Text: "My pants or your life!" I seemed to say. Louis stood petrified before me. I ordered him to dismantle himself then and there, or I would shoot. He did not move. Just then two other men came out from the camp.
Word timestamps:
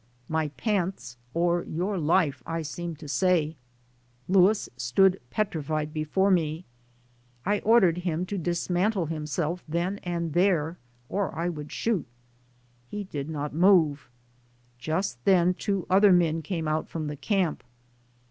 "My 0.27 0.47
pants 0.57 1.15
or 1.31 1.63
your 1.63 1.95
life!" 1.99 2.41
I 2.47 2.63
seemed 2.63 2.97
to 2.97 3.07
say. 3.07 3.55
Louis 4.27 4.67
stood 4.75 5.21
petrified 5.29 5.93
before 5.93 6.31
me. 6.31 6.65
I 7.45 7.59
ordered 7.59 7.99
him 7.99 8.25
to 8.25 8.39
dismantle 8.39 9.05
himself 9.05 9.63
then 9.67 9.99
and 10.01 10.33
there, 10.33 10.79
or 11.07 11.35
I 11.35 11.49
would 11.49 11.71
shoot. 11.71 12.07
He 12.89 13.03
did 13.03 13.29
not 13.29 13.53
move. 13.53 14.09
Just 14.79 15.23
then 15.23 15.53
two 15.53 15.85
other 15.87 16.11
men 16.11 16.41
came 16.41 16.67
out 16.67 16.89
from 16.89 17.05
the 17.05 17.15
camp. 17.15 17.63